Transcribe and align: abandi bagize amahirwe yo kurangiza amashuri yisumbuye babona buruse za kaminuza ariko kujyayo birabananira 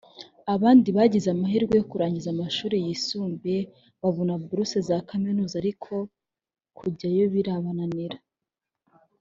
abandi 0.53 0.89
bagize 0.97 1.27
amahirwe 1.35 1.73
yo 1.79 1.85
kurangiza 1.91 2.27
amashuri 2.31 2.75
yisumbuye 2.85 3.59
babona 4.01 4.33
buruse 4.41 4.77
za 4.87 4.97
kaminuza 5.09 5.53
ariko 5.61 5.93
kujyayo 6.77 7.25
birabananira 7.33 8.17